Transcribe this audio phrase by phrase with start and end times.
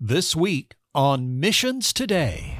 [0.00, 2.56] This week on Missions Today.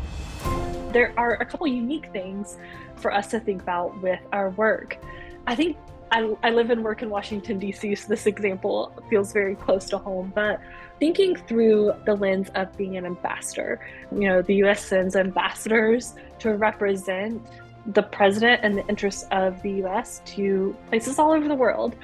[0.91, 2.59] There are a couple unique things
[2.97, 4.99] for us to think about with our work.
[5.47, 5.77] I think
[6.11, 9.99] I, I live and work in Washington, D.C., so this example feels very close to
[9.99, 10.33] home.
[10.35, 10.61] But
[10.99, 14.85] thinking through the lens of being an ambassador, you know, the U.S.
[14.85, 17.41] sends ambassadors to represent
[17.87, 21.95] the president and the interests of the US to places all over the world.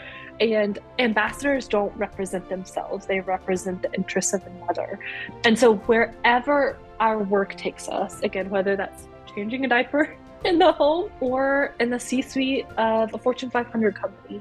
[0.41, 4.99] And ambassadors don't represent themselves, they represent the interests of another.
[5.45, 10.73] And so, wherever our work takes us, again, whether that's changing a diaper in the
[10.73, 14.41] home or in the C suite of a Fortune 500 company,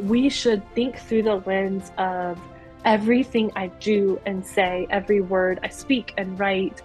[0.00, 2.38] we should think through the lens of
[2.84, 6.82] everything I do and say, every word I speak and write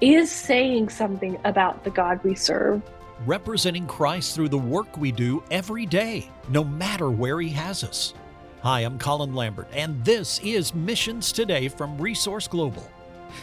[0.00, 2.82] is saying something about the God we serve
[3.26, 8.14] representing Christ through the work we do every day, no matter where He has us.
[8.62, 12.88] Hi, I'm Collin Lambert, and this is Missions Today from Resource Global.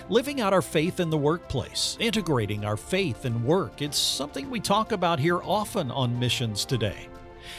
[0.09, 4.59] Living out our faith in the workplace, integrating our faith and work, it's something we
[4.59, 7.07] talk about here often on Missions Today.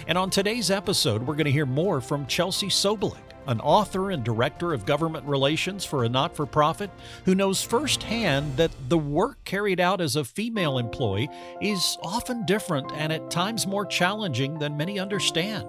[0.06, 4.24] And on today's episode, we're going to hear more from Chelsea Sobolik an author and
[4.24, 6.90] director of government relations for a not for profit
[7.24, 11.28] who knows firsthand that the work carried out as a female employee
[11.60, 15.66] is often different and at times more challenging than many understand.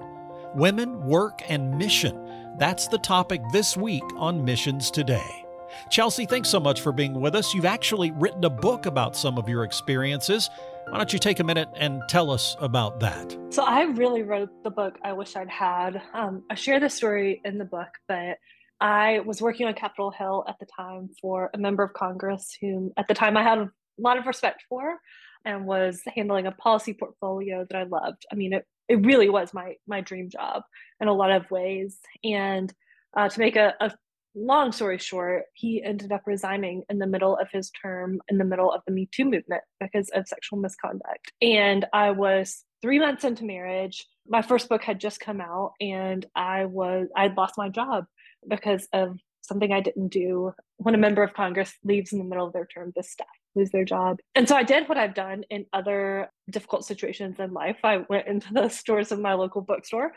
[0.56, 2.56] Women, work, and mission.
[2.58, 5.46] That's the topic this week on Missions Today.
[5.90, 7.54] Chelsea, thanks so much for being with us.
[7.54, 10.50] You've actually written a book about some of your experiences.
[10.90, 13.38] Why don't you take a minute and tell us about that?
[13.50, 16.02] So, I really wrote the book I wish I'd had.
[16.14, 18.38] Um, I share the story in the book, but
[18.80, 22.94] I was working on Capitol Hill at the time for a member of Congress whom,
[22.96, 24.98] at the time, I had a lot of respect for
[25.44, 28.26] and was handling a policy portfolio that I loved.
[28.32, 30.64] I mean, it, it really was my my dream job
[31.02, 32.00] in a lot of ways.
[32.24, 32.74] And
[33.16, 33.92] uh, to make a, a
[34.38, 38.46] long story short, he ended up resigning in the middle of his term, in the
[38.46, 41.34] middle of the Me Too movement because of sexual misconduct.
[41.42, 44.06] And I was three months into marriage.
[44.28, 48.06] My first book had just come out, and I was I'd lost my job
[48.48, 50.54] because of something I didn't do.
[50.78, 53.28] When a member of Congress leaves in the middle of their term, this staff
[53.58, 54.20] lose their job.
[54.36, 57.78] And so I did what I've done in other difficult situations in life.
[57.84, 60.14] I went into the stores of my local bookstore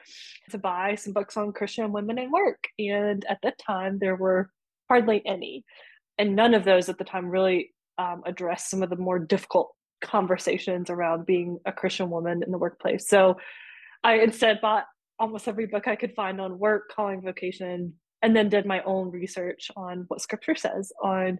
[0.50, 2.64] to buy some books on Christian women and work.
[2.78, 4.50] And at that time, there were
[4.88, 5.64] hardly any.
[6.18, 9.72] And none of those at the time really um, addressed some of the more difficult
[10.02, 13.08] conversations around being a Christian woman in the workplace.
[13.08, 13.36] So
[14.02, 14.86] I instead bought
[15.18, 19.10] almost every book I could find on work, calling, vocation, and then did my own
[19.10, 21.38] research on what scripture says on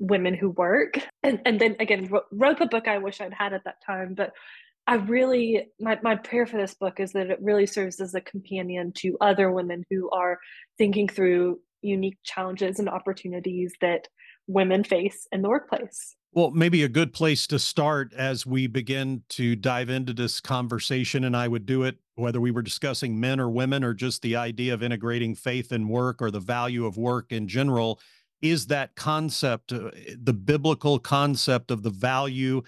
[0.00, 0.98] women who work.
[1.22, 4.32] And, and then again wrote, the book i wish i'd had at that time but
[4.86, 8.20] i really my, my prayer for this book is that it really serves as a
[8.20, 10.38] companion to other women who are
[10.78, 14.08] thinking through unique challenges and opportunities that
[14.46, 16.16] women face in the workplace.
[16.32, 21.24] Well, maybe a good place to start as we begin to dive into this conversation,
[21.24, 24.36] and I would do it whether we were discussing men or women or just the
[24.36, 27.98] idea of integrating faith and work or the value of work in general,
[28.42, 32.62] is that concept, uh, the biblical concept of the value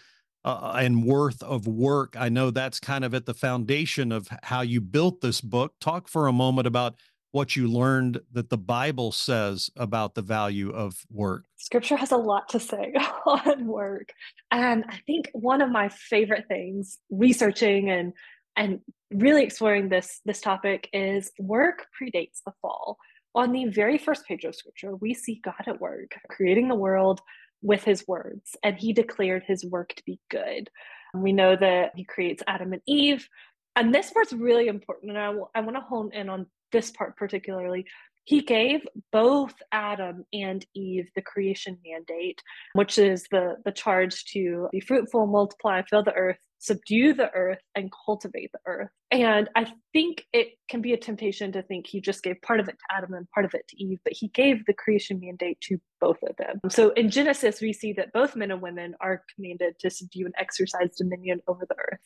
[0.44, 2.16] uh, and worth of work.
[2.18, 5.74] I know that's kind of at the foundation of how you built this book.
[5.80, 6.96] Talk for a moment about
[7.32, 11.46] what you learned that the Bible says about the value of work?
[11.56, 12.92] Scripture has a lot to say
[13.26, 14.12] on work.
[14.50, 18.12] And I think one of my favorite things researching and
[18.54, 22.98] and really exploring this this topic is work predates the fall.
[23.34, 27.20] On the very first page of scripture, we see God at work, creating the world
[27.62, 30.68] with his words, and he declared his work to be good.
[31.14, 33.28] We know that he creates Adam and Eve.
[33.76, 35.12] And this part's really important.
[35.12, 37.86] And I, I want to hone in on this part particularly,
[38.24, 42.40] he gave both Adam and Eve the creation mandate,
[42.74, 47.58] which is the, the charge to be fruitful, multiply, fill the earth, subdue the earth,
[47.74, 48.90] and cultivate the earth.
[49.10, 52.68] And I think it can be a temptation to think he just gave part of
[52.68, 55.60] it to Adam and part of it to Eve, but he gave the creation mandate
[55.62, 56.60] to both of them.
[56.70, 60.34] So in Genesis, we see that both men and women are commanded to subdue and
[60.38, 62.00] exercise dominion over the earth.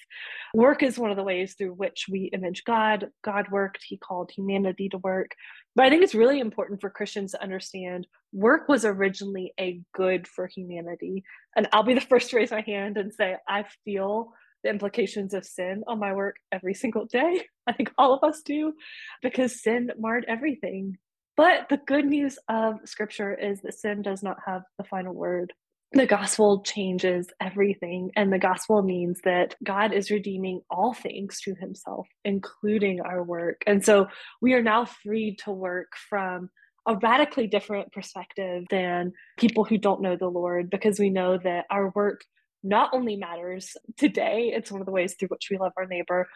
[0.55, 3.11] Work is one of the ways through which we image God.
[3.23, 5.32] God worked, he called humanity to work.
[5.75, 10.26] But I think it's really important for Christians to understand work was originally a good
[10.26, 11.25] for humanity.
[11.55, 14.32] And I'll be the first to raise my hand and say, I feel
[14.67, 17.47] the implications of sin on my work every single day.
[17.67, 18.75] I think all of us do,
[19.23, 20.99] because sin marred everything.
[21.37, 25.53] But the good news of scripture is that sin does not have the final word
[25.93, 28.11] the gospel changes everything.
[28.17, 33.62] And the gospel means that God is redeeming all things to himself, including our work.
[33.67, 34.09] And so
[34.43, 36.51] we are now free to work from
[36.87, 41.67] a radically different perspective than people who don't know the Lord because we know that
[41.71, 42.25] our work
[42.67, 46.29] not only matters today, it's one of the ways through which we love our neighbor,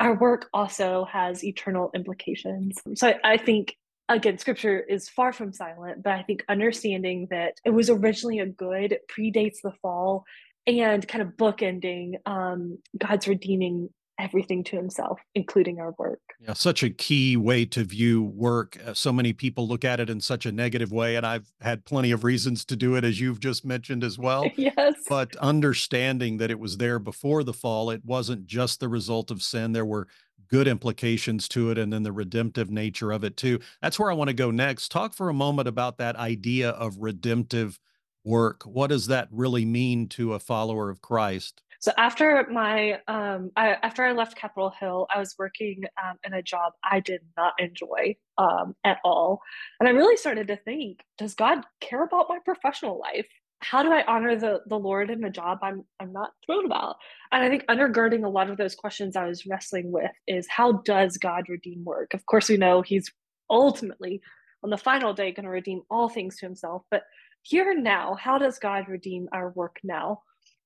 [0.00, 2.78] our work also has eternal implications.
[2.94, 3.74] So I, I think
[4.08, 8.46] again, scripture is far from silent, but I think understanding that it was originally a
[8.46, 10.24] good predates the fall
[10.66, 16.20] and kind of bookending um, God's redeeming everything to himself, including our work.
[16.40, 18.78] Yeah, such a key way to view work.
[18.84, 21.84] Uh, so many people look at it in such a negative way, and I've had
[21.84, 24.44] plenty of reasons to do it, as you've just mentioned as well.
[24.56, 24.94] yes.
[25.08, 29.42] But understanding that it was there before the fall, it wasn't just the result of
[29.42, 29.72] sin.
[29.72, 30.08] There were
[30.48, 33.60] good implications to it, and then the redemptive nature of it too.
[33.82, 34.90] That's where I want to go next.
[34.90, 37.78] Talk for a moment about that idea of redemptive
[38.24, 38.62] work.
[38.64, 41.62] What does that really mean to a follower of Christ?
[41.80, 46.34] So after my um, I, after I left Capitol Hill, I was working um, in
[46.34, 49.40] a job I did not enjoy um, at all,
[49.78, 53.26] and I really started to think: Does God care about my professional life?
[53.60, 56.96] How do I honor the the Lord in a job I'm I'm not thrilled about?
[57.30, 60.72] And I think undergirding a lot of those questions I was wrestling with is how
[60.84, 62.12] does God redeem work?
[62.12, 63.12] Of course, we know He's
[63.50, 64.20] ultimately
[64.64, 67.04] on the final day going to redeem all things to Himself, but
[67.42, 70.22] here and now, how does God redeem our work now?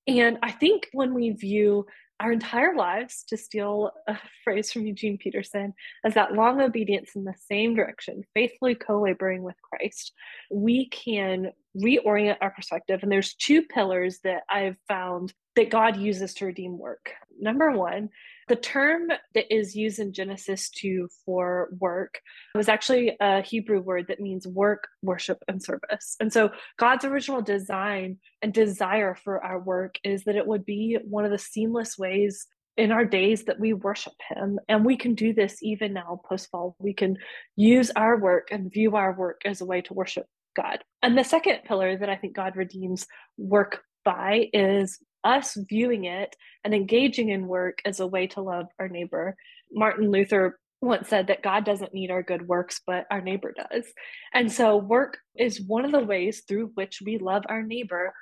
[0.06, 1.86] And I think when we view
[2.20, 7.24] our entire lives, to steal a phrase from Eugene Peterson, as that long obedience in
[7.24, 10.12] the same direction, faithfully co laboring with Christ,
[10.50, 13.00] we can reorient our perspective.
[13.02, 17.12] And there's two pillars that I've found that God uses to redeem work.
[17.38, 18.08] Number one,
[18.48, 22.20] the term that is used in Genesis 2 for work
[22.54, 26.16] was actually a Hebrew word that means work, worship, and service.
[26.20, 30.98] And so God's original design and desire for our work is that it would be
[31.04, 32.46] one of the seamless ways
[32.76, 36.50] in our days that we worship him and we can do this even now post
[36.50, 37.18] fall we can
[37.54, 40.26] use our work and view our work as a way to worship
[40.56, 43.06] god and the second pillar that i think god redeems
[43.36, 48.66] work by is us viewing it and engaging in work as a way to love
[48.78, 49.36] our neighbor.
[49.72, 53.86] Martin Luther once said that God doesn't need our good works, but our neighbor does.
[54.34, 58.12] And so, work is one of the ways through which we love our neighbor.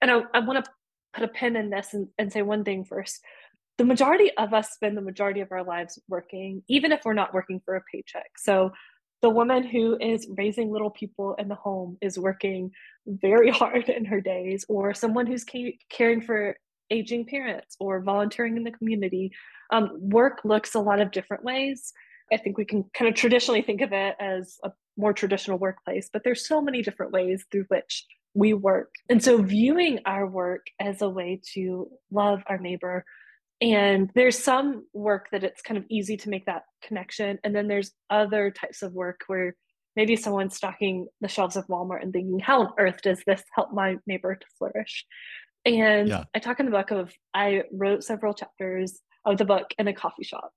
[0.00, 0.70] And I, I want to
[1.12, 3.20] put a pin in this and, and say one thing first.
[3.78, 7.34] The majority of us spend the majority of our lives working, even if we're not
[7.34, 8.30] working for a paycheck.
[8.38, 8.72] So,
[9.22, 12.70] the woman who is raising little people in the home is working
[13.06, 15.44] very hard in her days, or someone who's
[15.90, 16.56] caring for
[16.90, 19.32] aging parents or volunteering in the community.
[19.72, 21.92] Um, work looks a lot of different ways.
[22.32, 26.08] I think we can kind of traditionally think of it as a more traditional workplace,
[26.12, 28.04] but there's so many different ways through which
[28.34, 28.92] we work.
[29.08, 33.04] And so viewing our work as a way to love our neighbor
[33.60, 37.38] and there's some work that it's kind of easy to make that connection.
[37.42, 39.56] And then there's other types of work where
[39.94, 43.72] maybe someone's stocking the shelves of walmart and thinking how on earth does this help
[43.72, 45.06] my neighbor to flourish?
[45.64, 46.24] And yeah.
[46.34, 49.94] i talk in the book of i wrote several chapters of the book in a
[49.94, 50.50] coffee shop.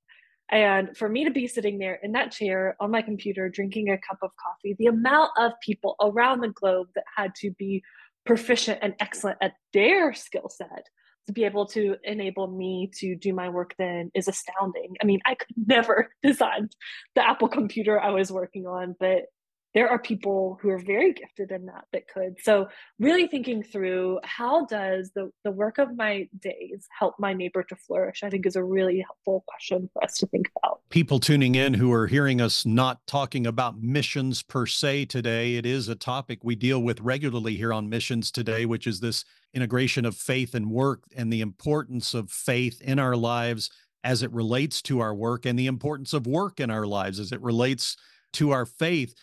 [0.51, 3.97] And for me to be sitting there in that chair on my computer drinking a
[3.97, 7.81] cup of coffee the amount of people around the globe that had to be
[8.25, 10.85] proficient and excellent at their skill set
[11.29, 14.95] to be able to enable me to do my work then is astounding.
[14.99, 16.69] I mean, I could never design
[17.13, 19.25] the Apple computer I was working on, but
[19.73, 22.35] there are people who are very gifted in that that could.
[22.41, 22.69] So
[22.99, 27.75] really thinking through how does the, the work of my days help my neighbor to
[27.75, 30.81] flourish i think is a really helpful question for us to think about.
[30.89, 35.65] People tuning in who are hearing us not talking about missions per se today it
[35.65, 39.23] is a topic we deal with regularly here on missions today which is this
[39.53, 43.69] integration of faith and work and the importance of faith in our lives
[44.03, 47.31] as it relates to our work and the importance of work in our lives as
[47.31, 47.97] it relates
[48.31, 49.15] to our faith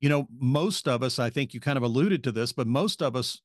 [0.00, 3.02] you know, most of us, I think you kind of alluded to this, but most
[3.02, 3.40] of us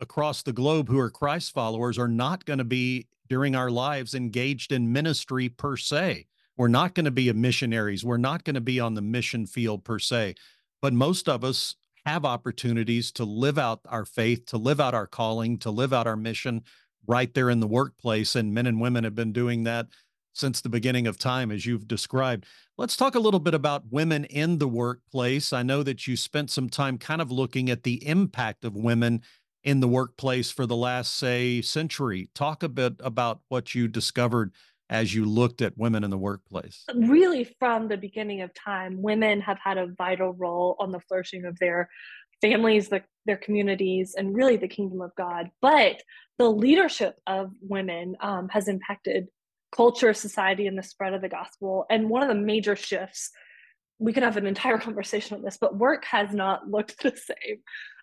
[0.00, 4.14] across the globe who are Christ followers are not going to be during our lives
[4.14, 6.26] engaged in ministry per se.
[6.56, 8.04] We're not going to be missionaries.
[8.04, 10.34] We're not going to be on the mission field per se.
[10.82, 11.76] But most of us
[12.06, 16.06] have opportunities to live out our faith, to live out our calling, to live out
[16.06, 16.62] our mission
[17.06, 18.34] right there in the workplace.
[18.34, 19.86] And men and women have been doing that
[20.32, 22.46] since the beginning of time, as you've described.
[22.78, 25.52] Let's talk a little bit about women in the workplace.
[25.52, 29.22] I know that you spent some time kind of looking at the impact of women
[29.62, 32.30] in the workplace for the last, say, century.
[32.34, 34.52] Talk a bit about what you discovered
[34.88, 36.84] as you looked at women in the workplace.
[36.94, 41.44] Really, from the beginning of time, women have had a vital role on the flourishing
[41.44, 41.88] of their
[42.40, 45.50] families, the, their communities, and really the kingdom of God.
[45.60, 46.02] But
[46.38, 49.28] the leadership of women um, has impacted
[49.72, 51.86] culture, society, and the spread of the gospel.
[51.90, 53.30] And one of the major shifts
[54.00, 57.58] we could have an entire conversation on this, but work has not looked the same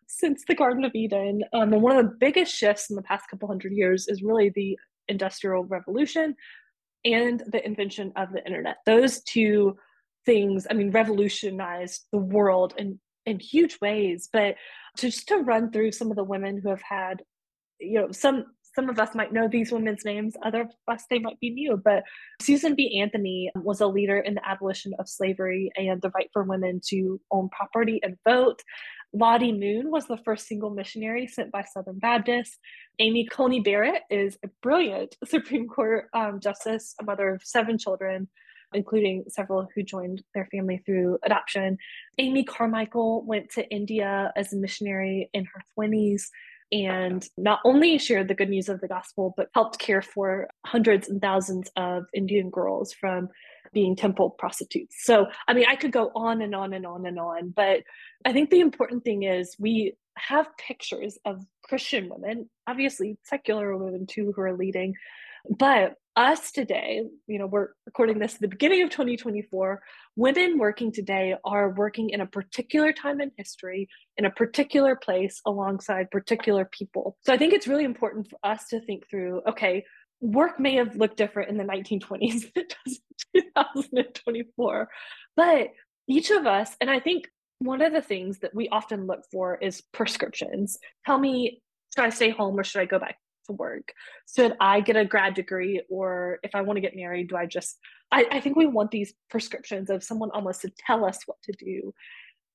[0.08, 1.44] since the Garden of Eden.
[1.52, 4.50] Um, and one of the biggest shifts in the past couple hundred years is really
[4.56, 4.78] the
[5.10, 6.36] Industrial Revolution
[7.04, 8.78] and the invention of the internet.
[8.86, 9.78] Those two
[10.26, 14.30] things, I mean, revolutionized the world in, in huge ways.
[14.32, 14.56] But
[14.98, 17.24] to, just to run through some of the women who have had,
[17.80, 18.46] you know, some
[18.78, 21.82] some of us might know these women's names, other of us they might be new,
[21.84, 22.04] but
[22.40, 23.00] Susan B.
[23.02, 27.20] Anthony was a leader in the abolition of slavery and the right for women to
[27.32, 28.62] own property and vote.
[29.14, 32.60] Lottie Moon was the first single missionary sent by Southern Baptists.
[33.00, 38.28] Amy Coney Barrett is a brilliant Supreme Court um, justice, a mother of seven children,
[38.76, 41.80] including several who joined their family through adoption.
[42.20, 46.26] Amy Carmichael went to India as a missionary in her 20s
[46.72, 51.08] and not only shared the good news of the gospel, but helped care for hundreds
[51.08, 53.30] and thousands of Indian girls from
[53.74, 54.96] being temple prostitutes.
[55.04, 57.84] So, I mean, I could go on and on and on and on, but
[58.26, 64.08] I think the important thing is we have pictures of Christian women, obviously secular women
[64.08, 64.96] too, who are leading,
[65.58, 69.82] but us today, you know, we're recording this at the beginning of 2024.
[70.16, 75.40] Women working today are working in a particular time in history, in a particular place,
[75.46, 77.16] alongside particular people.
[77.22, 79.86] So I think it's really important for us to think through okay,
[80.20, 83.00] work may have looked different in the 1920s than it does
[83.36, 84.90] in 2024,
[85.36, 85.70] but
[86.08, 89.58] each of us, and I think one of the things that we often look for
[89.58, 90.80] is prescriptions.
[91.06, 91.62] Tell me,
[91.96, 93.92] should I stay home or should I go back to work?
[94.34, 97.46] Should I get a grad degree or if I want to get married, do I
[97.46, 97.78] just
[98.12, 101.52] I, I think we want these prescriptions of someone almost to tell us what to
[101.54, 101.94] do.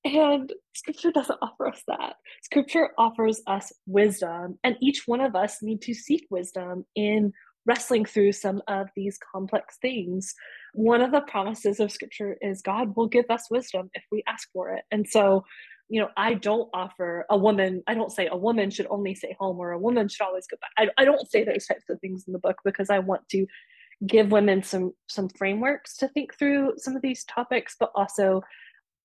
[0.05, 2.15] And scripture doesn't offer us that.
[2.43, 7.33] Scripture offers us wisdom, and each one of us need to seek wisdom in
[7.67, 10.35] wrestling through some of these complex things.
[10.75, 14.49] One of the promises of scripture is God will give us wisdom if we ask
[14.53, 14.83] for it.
[14.91, 15.45] And so
[15.93, 19.37] you know, I don't offer a woman, I don't say a woman should only stay
[19.39, 20.71] home or a woman should always go back.
[20.79, 23.47] I, I don't say those types of things in the book because I want to
[24.07, 28.41] give women some some frameworks to think through some of these topics, but also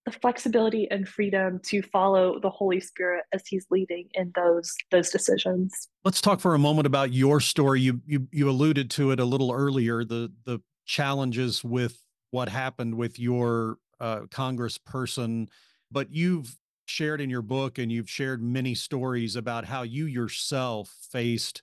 [0.06, 5.10] the flexibility and freedom to follow the Holy Spirit as He's leading in those those
[5.10, 5.90] decisions.
[6.06, 7.82] Let's talk for a moment about your story.
[7.82, 10.06] You you you alluded to it a little earlier.
[10.06, 12.02] The the challenges with
[12.32, 15.50] what happened with your uh, Congressperson,
[15.92, 16.56] but you've
[16.90, 21.62] shared in your book and you've shared many stories about how you yourself faced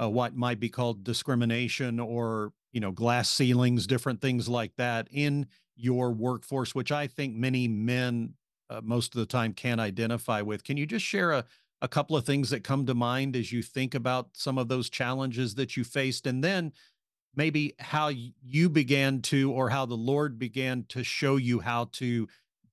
[0.00, 5.08] uh, what might be called discrimination or you know glass ceilings different things like that
[5.10, 5.46] in
[5.76, 8.34] your workforce which i think many men
[8.70, 10.64] uh, most of the time can't identify with.
[10.64, 11.44] Can you just share a,
[11.80, 14.90] a couple of things that come to mind as you think about some of those
[14.90, 16.72] challenges that you faced and then
[17.34, 18.10] maybe how
[18.42, 22.26] you began to or how the lord began to show you how to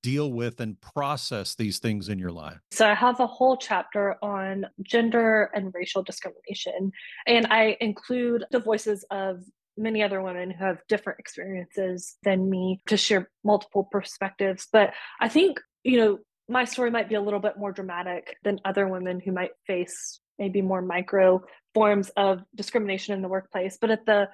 [0.06, 2.60] deal with and process these things in your life?
[2.70, 6.92] So, I have a whole chapter on gender and racial discrimination,
[7.26, 9.42] and I include the voices of
[9.76, 14.68] many other women who have different experiences than me to share multiple perspectives.
[14.72, 18.60] But I think, you know, my story might be a little bit more dramatic than
[18.64, 21.42] other women who might face maybe more micro
[21.74, 23.76] forms of discrimination in the workplace.
[23.80, 24.28] But at the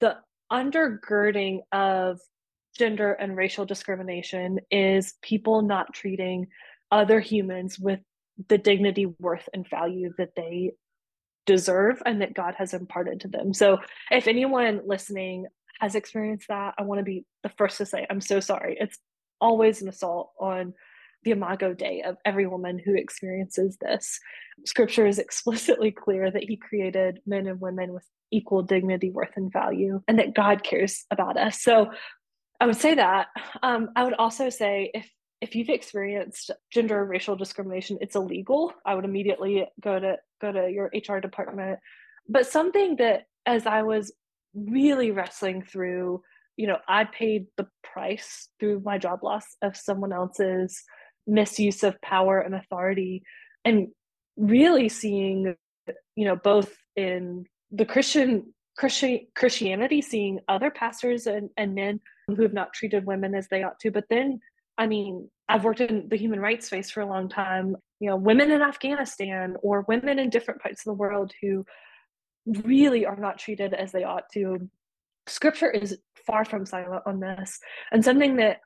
[0.00, 0.16] the
[0.52, 2.20] undergirding of
[2.76, 6.48] gender and racial discrimination is people not treating
[6.90, 8.00] other humans with
[8.48, 10.72] the dignity, worth, and value that they
[11.46, 13.54] deserve and that God has imparted to them.
[13.54, 13.78] So,
[14.10, 15.46] if anyone listening
[15.80, 18.76] has experienced that, I want to be the first to say, I'm so sorry.
[18.78, 18.98] It's
[19.40, 20.74] always an assault on
[21.22, 24.18] the imago Dei of every woman who experiences this.
[24.64, 29.52] Scripture is explicitly clear that He created men and women with equal dignity, worth, and
[29.52, 31.62] value, and that God cares about us.
[31.62, 31.90] So,
[32.60, 33.28] I would say that.
[33.62, 35.10] Um, I would also say if
[35.42, 38.72] if you've experienced gender or racial discrimination, it's illegal.
[38.86, 41.78] I would immediately go to go to your HR department.
[42.28, 44.12] But something that as I was
[44.54, 46.22] really wrestling through,
[46.56, 50.82] you know, I paid the price through my job loss of someone else's
[51.26, 53.22] misuse of power and authority
[53.64, 53.88] and
[54.36, 55.54] really seeing,
[56.14, 62.42] you know, both in the Christian Christi- Christianity, seeing other pastors and, and men who
[62.42, 63.90] have not treated women as they ought to.
[63.90, 64.40] But then,
[64.78, 67.76] I mean, I've worked in the human rights space for a long time.
[68.00, 71.64] You know, women in Afghanistan or women in different parts of the world who
[72.64, 74.68] really are not treated as they ought to.
[75.28, 77.58] Scripture is far from silent on this.
[77.92, 78.58] And something that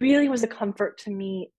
[0.00, 1.50] really was a comfort to me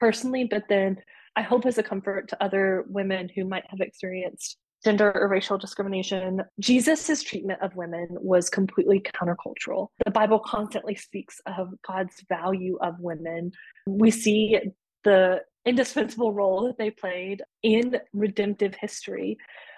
[0.00, 0.96] personally, but then
[1.36, 5.58] I hope is a comfort to other women who might have experienced gender or racial
[5.58, 6.42] discrimination.
[6.60, 9.88] Jesus's treatment of women was completely countercultural.
[10.04, 13.52] The Bible constantly speaks of God's value of women.
[13.86, 14.58] We see
[15.04, 19.36] the indispensable role that they played in redemptive history.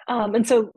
[0.08, 0.72] Um, and so,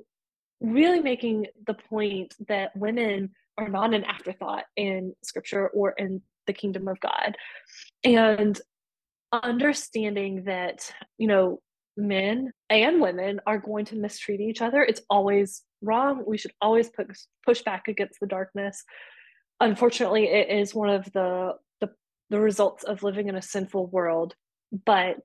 [0.60, 6.54] really making the point that women are not an afterthought in scripture or in the
[6.54, 7.36] kingdom of God.
[8.04, 8.60] And
[9.32, 11.62] understanding that, you know,
[11.98, 14.82] men and women are going to mistreat each other.
[14.82, 16.24] It's always wrong.
[16.26, 18.84] We should always push push back against the darkness.
[19.60, 21.90] Unfortunately, it is one of the the,
[22.30, 24.36] the results of living in a sinful world.
[24.86, 25.20] But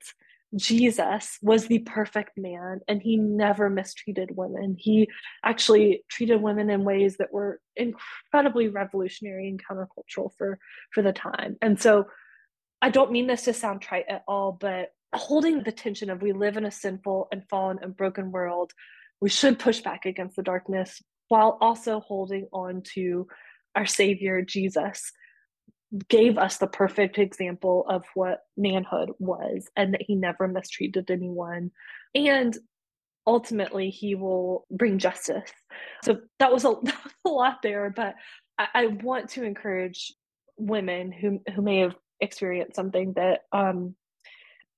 [0.55, 4.77] Jesus was the perfect man and he never mistreated women.
[4.79, 5.09] He
[5.43, 10.59] actually treated women in ways that were incredibly revolutionary and countercultural for
[10.93, 11.57] for the time.
[11.63, 12.07] And so
[12.83, 16.33] I don't mean this to sound trite at all, but holding the tension of we
[16.33, 18.73] live in a sinful and fallen and broken world,
[19.21, 23.27] we should push back against the darkness while also holding on to
[23.75, 25.13] our Savior Jesus
[26.09, 31.71] gave us the perfect example of what manhood was and that he never mistreated anyone.
[32.15, 32.57] And
[33.27, 35.51] ultimately, he will bring justice.
[36.05, 38.15] So that was a, that was a lot there, but
[38.59, 40.15] I, I, want to encourage
[40.57, 43.95] women who, who may have experienced something that um,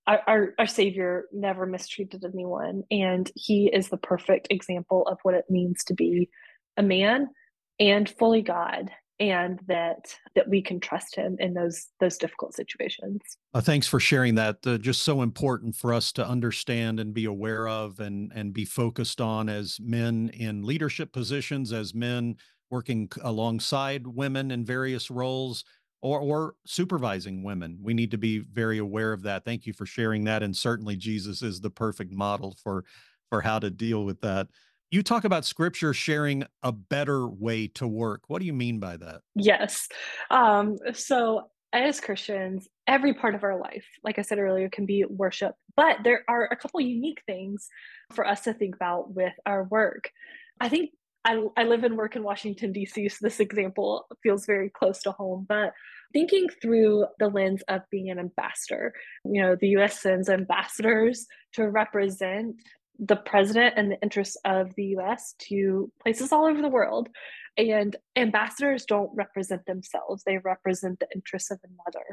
[0.07, 5.35] our, our, our savior never mistreated anyone and he is the perfect example of what
[5.35, 6.29] it means to be
[6.77, 7.29] a man
[7.79, 13.21] and fully god and that that we can trust him in those those difficult situations.
[13.53, 14.57] Uh, thanks for sharing that.
[14.67, 18.65] Uh, just so important for us to understand and be aware of and and be
[18.65, 22.37] focused on as men in leadership positions as men
[22.71, 25.65] working alongside women in various roles
[26.05, 27.79] or or supervising women.
[27.83, 29.45] We need to be very aware of that.
[29.45, 32.85] Thank you for sharing that and certainly Jesus is the perfect model for
[33.31, 34.49] for how to deal with that.
[34.91, 38.25] You talk about scripture sharing a better way to work.
[38.29, 39.23] What do you mean by that?
[39.35, 39.89] Yes.
[40.31, 45.05] Um, so as Christians, every part of our life, like I said earlier, can be
[45.09, 47.67] worship, but there are a couple unique things
[48.13, 50.11] for us to think about with our work.
[50.61, 50.91] I think
[51.25, 55.13] I, I live and work in Washington, D.C., so this example feels very close to
[55.13, 55.47] home.
[55.49, 55.73] But
[56.13, 58.93] thinking through the lens of being an ambassador,
[59.25, 62.57] you know, the US sends ambassadors to represent
[62.99, 67.09] the president and the interests of the US to places all over the world.
[67.57, 72.05] And ambassadors don't represent themselves, they represent the interests of another.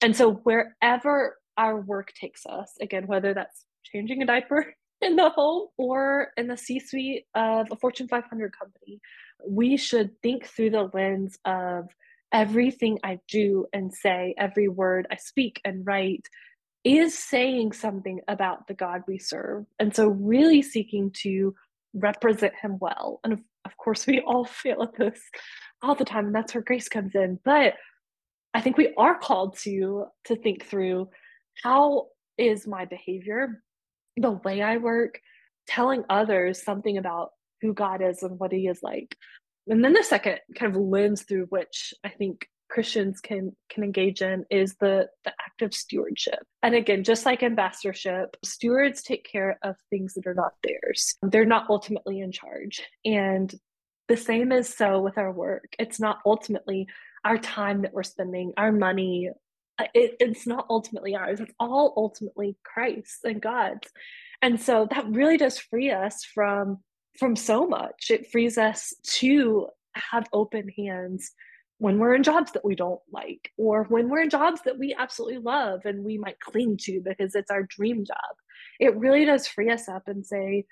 [0.00, 5.30] And so, wherever our work takes us, again, whether that's changing a diaper in the
[5.30, 9.00] home or in the C suite of a Fortune 500 company.
[9.46, 11.88] We should think through the lens of
[12.32, 16.26] everything I do and say, every word I speak and write
[16.84, 19.64] is saying something about the God we serve.
[19.78, 21.54] And so, really seeking to
[21.94, 23.20] represent Him well.
[23.24, 25.20] And of, of course, we all fail at this
[25.82, 27.38] all the time, and that's where grace comes in.
[27.44, 27.74] But
[28.52, 31.08] I think we are called to to think through
[31.62, 33.62] how is my behavior
[34.16, 35.20] the way I work,
[35.66, 39.16] telling others something about who God is and what He is like.
[39.66, 44.20] And then the second kind of lens through which I think Christians can can engage
[44.20, 46.40] in is the the act of stewardship.
[46.62, 51.16] And again, just like ambassadorship, stewards take care of things that are not theirs.
[51.22, 52.82] They're not ultimately in charge.
[53.04, 53.54] And
[54.08, 55.74] the same is so with our work.
[55.78, 56.86] It's not ultimately
[57.24, 59.30] our time that we're spending, our money,
[59.78, 63.88] Uh, it, it's not ultimately ours it's all ultimately christ and god's.
[64.44, 66.80] And so that really does free us from
[67.18, 68.10] from so much.
[68.10, 71.30] It frees us to have open hands
[71.78, 74.94] when we're in jobs that we don't like or when we're in jobs that we
[74.98, 78.36] absolutely love and we might cling to because it's our dream job.
[78.78, 80.66] It really does free us up and say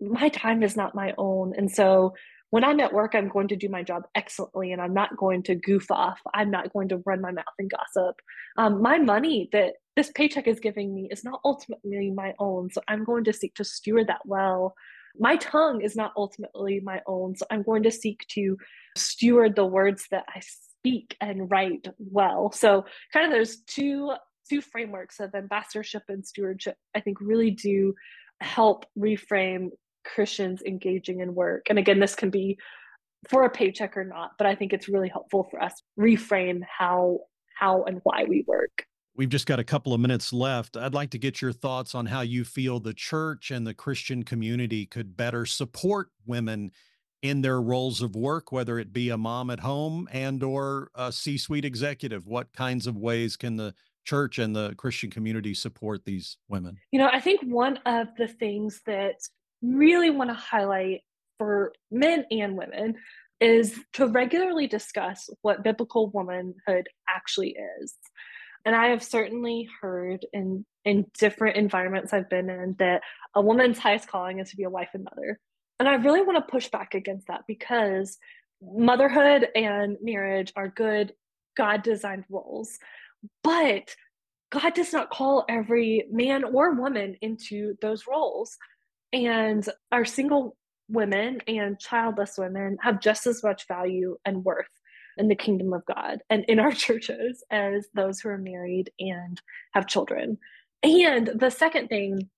[0.00, 1.52] my time is not my own.
[1.56, 2.14] And so
[2.52, 5.42] when I'm at work, I'm going to do my job excellently and I'm not going
[5.44, 6.20] to goof off.
[6.34, 8.16] I'm not going to run my mouth and gossip.
[8.58, 12.68] Um, my money that this paycheck is giving me is not ultimately my own.
[12.70, 14.74] So I'm going to seek to steward that well.
[15.18, 17.36] My tongue is not ultimately my own.
[17.36, 18.58] So I'm going to seek to
[18.98, 22.52] steward the words that I speak and write well.
[22.52, 22.84] So
[23.14, 24.12] kind of those two
[24.50, 27.94] two frameworks of ambassadorship and stewardship, I think really do
[28.42, 29.70] help reframe
[30.04, 31.66] Christians engaging in work.
[31.68, 32.58] And again, this can be
[33.28, 37.20] for a paycheck or not, but I think it's really helpful for us reframe how
[37.54, 38.86] how and why we work.
[39.14, 40.76] We've just got a couple of minutes left.
[40.76, 44.22] I'd like to get your thoughts on how you feel the church and the Christian
[44.22, 46.72] community could better support women
[47.20, 51.12] in their roles of work, whether it be a mom at home and or a
[51.12, 52.26] C-suite executive.
[52.26, 56.78] What kinds of ways can the church and the Christian community support these women?
[56.90, 59.16] You know, I think one of the things that
[59.62, 61.00] really want to highlight
[61.38, 62.96] for men and women
[63.40, 67.94] is to regularly discuss what biblical womanhood actually is.
[68.64, 73.02] And I have certainly heard in in different environments I've been in that
[73.34, 75.38] a woman's highest calling is to be a wife and mother.
[75.78, 78.18] And I really want to push back against that because
[78.60, 81.12] motherhood and marriage are good
[81.56, 82.78] God designed roles.
[83.42, 83.94] But
[84.50, 88.56] God does not call every man or woman into those roles.
[89.12, 90.56] And our single
[90.88, 94.66] women and childless women have just as much value and worth
[95.16, 99.40] in the kingdom of God and in our churches as those who are married and
[99.72, 100.38] have children.
[100.82, 102.28] And the second thing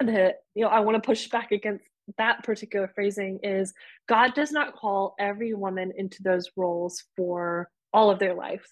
[0.00, 1.84] that you know I want to push back against
[2.18, 3.72] that particular phrasing is
[4.08, 8.66] God does not call every woman into those roles for all of their life.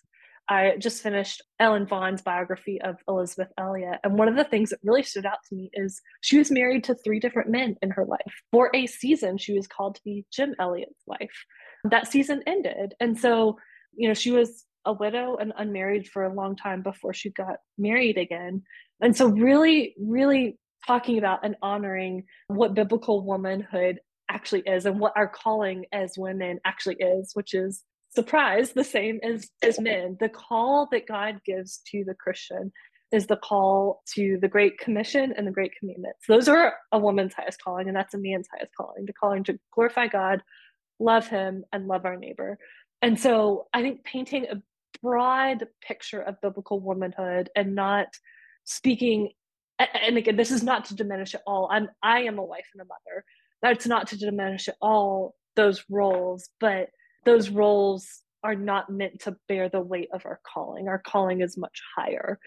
[0.50, 4.00] I just finished Ellen Vaughn's biography of Elizabeth Elliot.
[4.02, 6.82] And one of the things that really stood out to me is she was married
[6.84, 8.42] to three different men in her life.
[8.50, 11.44] For a season, she was called to be Jim Elliot's wife.
[11.84, 12.94] That season ended.
[12.98, 13.58] And so,
[13.94, 17.58] you know, she was a widow and unmarried for a long time before she got
[17.78, 18.64] married again.
[19.00, 25.12] And so, really, really talking about and honoring what biblical womanhood actually is and what
[25.14, 30.16] our calling as women actually is, which is surprise the same as as men.
[30.20, 32.72] The call that god gives to the christian
[33.12, 36.20] is the call to the great commission and the great commandments.
[36.28, 39.58] Those are a woman's highest calling and that's a man's highest calling the calling to
[39.72, 40.42] glorify god
[40.98, 42.58] love him and love our neighbor.
[43.02, 44.62] And so i think painting a
[45.02, 48.08] broad picture of biblical womanhood and not
[48.64, 49.30] speaking
[49.78, 51.68] and again this is not to diminish at all.
[51.70, 53.24] I'm i am a wife and a mother.
[53.62, 56.88] That's not to diminish at all those roles but
[57.24, 60.88] those roles are not meant to bear the weight of our calling.
[60.88, 62.38] Our calling is much higher.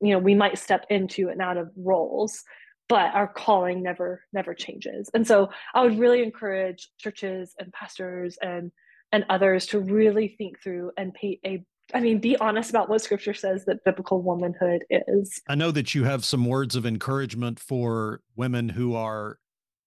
[0.00, 2.42] You know, we might step into and out of roles,
[2.88, 5.10] but our calling never never changes.
[5.14, 8.72] And so I would really encourage churches and pastors and
[9.12, 11.64] and others to really think through and pay a
[11.94, 15.42] I mean, be honest about what scripture says that biblical womanhood is.
[15.48, 19.38] I know that you have some words of encouragement for women who are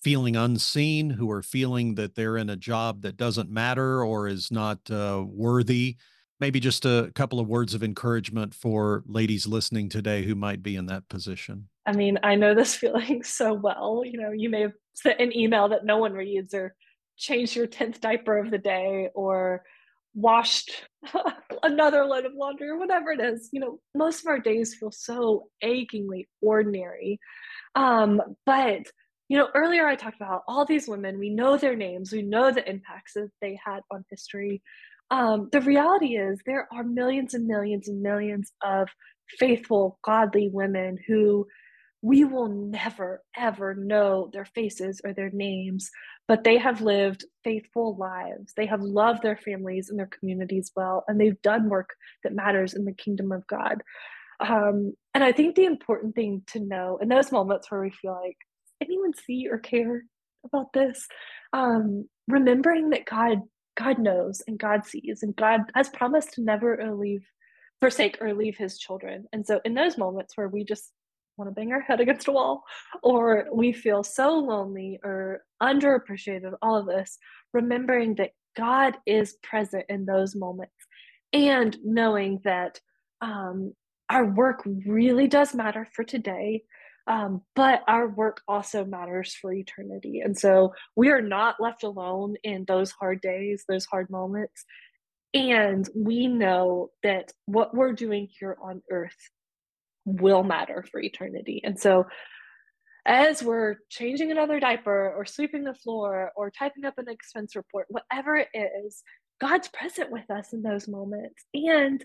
[0.06, 4.52] feeling unseen, who are feeling that they're in a job that doesn't matter or is
[4.52, 5.98] not uh, worthy.
[6.40, 10.76] Maybe just a couple of words of encouragement for ladies listening today who might be
[10.76, 11.70] in that position.
[11.88, 14.04] I mean, I know this feeling so well.
[14.06, 16.76] You know, you may have sent an email that no one reads or
[17.18, 19.64] changed your 10th diaper of the day or
[20.14, 20.70] washed
[21.64, 23.50] another load of laundry or whatever it is.
[23.52, 27.20] You know, most of our days feel so achingly ordinary.
[27.74, 28.84] Um, but
[29.28, 32.52] you know, earlier I talked about all these women, we know their names, we know
[32.52, 34.62] the impacts that they had on history.
[35.12, 38.88] Um, the reality is, there are millions and millions and millions of
[39.40, 41.48] faithful, godly women who
[42.02, 45.90] we will never, ever know their faces or their names,
[46.28, 48.54] but they have lived faithful lives.
[48.56, 51.90] They have loved their families and their communities well, and they've done work
[52.24, 53.82] that matters in the kingdom of God.
[54.40, 58.20] Um, and I think the important thing to know in those moments where we feel
[58.24, 58.38] like,
[58.82, 60.04] anyone see or care
[60.44, 61.08] about this?
[61.54, 63.42] Um, remembering that God
[63.78, 67.26] God knows and God sees and God has promised to never leave
[67.82, 69.26] forsake or leave his children.
[69.34, 70.92] And so in those moments where we just
[71.38, 72.64] want to bang our head against a wall
[73.04, 77.18] or we feel so lonely or underappreciated all of this
[77.54, 80.74] remembering that God is present in those moments
[81.34, 82.80] and knowing that
[83.20, 83.74] um,
[84.10, 86.64] our work really does matter for today
[87.08, 90.22] um, but our work also matters for eternity.
[90.22, 94.66] And so we are not left alone in those hard days, those hard moments.
[95.34, 99.30] And we know that what we're doing here on earth
[100.06, 101.62] will matter for eternity.
[101.64, 102.06] And so
[103.06, 107.86] as we're changing another diaper or sweeping the floor or typing up an expense report,
[107.90, 109.04] whatever it is,
[109.40, 111.44] God's present with us in those moments.
[111.54, 112.04] And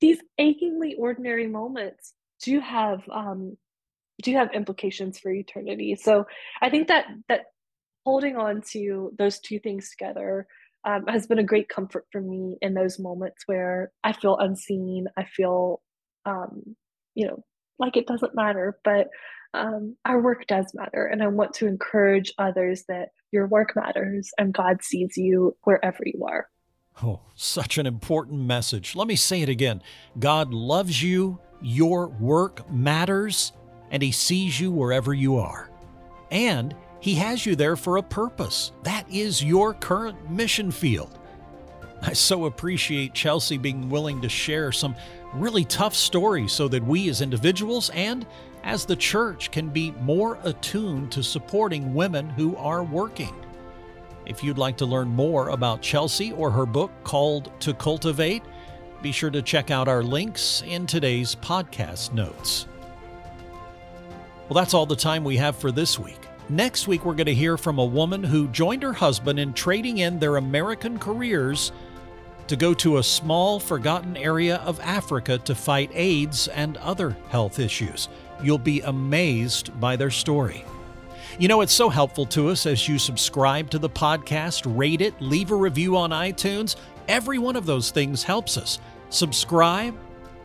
[0.00, 3.56] these achingly ordinary moments do have um,
[4.22, 5.96] do have implications for eternity.
[5.96, 6.26] So
[6.62, 7.46] I think that that
[8.04, 10.46] holding on to those two things together
[10.84, 15.06] um, has been a great comfort for me in those moments where I feel unseen.
[15.16, 15.82] I feel,
[16.24, 16.76] um,
[17.14, 17.42] you know,
[17.78, 19.08] like it doesn't matter, but
[19.52, 21.06] um, our work does matter.
[21.06, 25.98] And I want to encourage others that your work matters and God sees you wherever
[26.04, 26.46] you are.
[27.02, 28.94] Oh, such an important message.
[28.96, 29.82] Let me say it again
[30.18, 33.52] God loves you, your work matters,
[33.90, 35.70] and He sees you wherever you are.
[36.30, 38.72] And He has you there for a purpose.
[38.82, 41.18] That is your current mission field.
[42.02, 44.94] I so appreciate Chelsea being willing to share some
[45.34, 48.26] really tough stories so that we as individuals and
[48.64, 53.34] as the church can be more attuned to supporting women who are working.
[54.26, 58.42] If you'd like to learn more about Chelsea or her book called To Cultivate,
[59.02, 62.66] be sure to check out our links in today's podcast notes.
[64.48, 66.20] Well, that's all the time we have for this week.
[66.48, 69.98] Next week, we're going to hear from a woman who joined her husband in trading
[69.98, 71.72] in their American careers
[72.46, 77.58] to go to a small, forgotten area of Africa to fight AIDS and other health
[77.58, 78.08] issues.
[78.40, 80.64] You'll be amazed by their story.
[81.40, 85.20] You know, it's so helpful to us as you subscribe to the podcast, rate it,
[85.20, 86.76] leave a review on iTunes.
[87.08, 88.78] Every one of those things helps us.
[89.10, 89.96] Subscribe,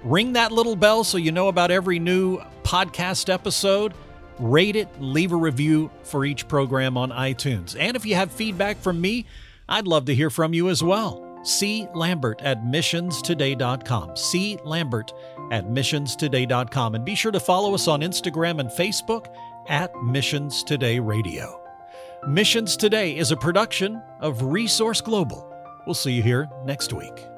[0.03, 3.93] ring that little bell so you know about every new podcast episode.
[4.39, 7.75] Rate it, leave a review for each program on iTunes.
[7.79, 9.25] And if you have feedback from me,
[9.69, 11.27] I'd love to hear from you as well.
[11.43, 11.87] C.
[11.93, 14.15] Lambert at missionstoday.com.
[14.15, 14.57] C.
[14.63, 15.13] Lambert
[15.51, 16.95] at missionstoday.com.
[16.95, 19.27] And be sure to follow us on Instagram and Facebook
[19.69, 21.61] at Missions Today Radio.
[22.27, 25.47] Missions Today is a production of Resource Global.
[25.85, 27.30] We'll see you here next week.